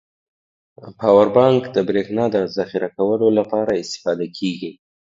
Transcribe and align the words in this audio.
پاور 0.99 1.27
بانک 1.37 1.61
د 1.75 1.77
بريښنا 1.87 2.25
د 2.31 2.37
زخيره 2.57 2.89
کولو 2.97 3.27
لپاره 3.39 3.79
استفاده 3.83 4.25
کیږی. 4.37 4.71